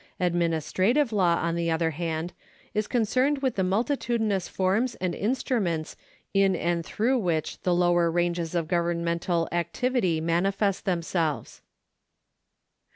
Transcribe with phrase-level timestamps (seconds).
[0.19, 2.33] Adminis trative law, on the other hand,
[2.73, 5.95] is concerned with the multitudinous forms and instruments
[6.33, 11.61] in and through which tin; lower ranges of governmental activity manifest themselves.